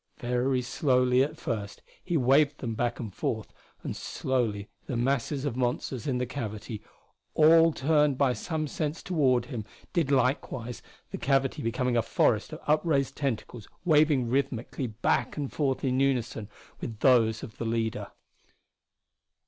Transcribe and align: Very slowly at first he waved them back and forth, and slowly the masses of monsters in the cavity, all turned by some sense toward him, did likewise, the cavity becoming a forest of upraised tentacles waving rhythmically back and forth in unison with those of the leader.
Very 0.17 0.63
slowly 0.63 1.21
at 1.21 1.37
first 1.37 1.83
he 2.03 2.17
waved 2.17 2.57
them 2.57 2.73
back 2.73 2.99
and 2.99 3.13
forth, 3.13 3.53
and 3.83 3.95
slowly 3.95 4.67
the 4.87 4.97
masses 4.97 5.45
of 5.45 5.55
monsters 5.55 6.07
in 6.07 6.17
the 6.17 6.25
cavity, 6.25 6.81
all 7.35 7.71
turned 7.71 8.17
by 8.17 8.33
some 8.33 8.65
sense 8.65 9.03
toward 9.03 9.45
him, 9.45 9.63
did 9.93 10.09
likewise, 10.09 10.81
the 11.11 11.19
cavity 11.19 11.61
becoming 11.61 11.95
a 11.95 12.01
forest 12.01 12.51
of 12.51 12.61
upraised 12.65 13.15
tentacles 13.15 13.67
waving 13.85 14.27
rhythmically 14.27 14.87
back 14.87 15.37
and 15.37 15.53
forth 15.53 15.83
in 15.83 15.99
unison 15.99 16.49
with 16.79 17.01
those 17.01 17.43
of 17.43 17.59
the 17.59 17.65
leader. 17.65 18.07